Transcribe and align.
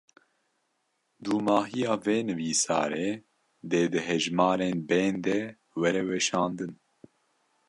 Dûmahiya 1.23 1.93
vê 2.03 2.17
nivîsarê, 2.27 3.09
dê 3.69 3.81
di 3.91 3.99
hejmarên 4.07 4.77
bên 4.89 5.15
de 5.25 5.39
were 5.79 6.01
weşandin 6.09 6.73